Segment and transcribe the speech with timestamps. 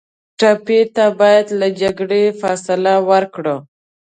[0.39, 3.55] ټپي ته باید له جګړې فاصله ورکړو.